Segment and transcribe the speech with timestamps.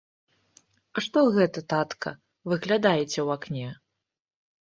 [0.95, 2.13] А што гэта, татка,
[2.53, 3.67] выглядаеце ў акне?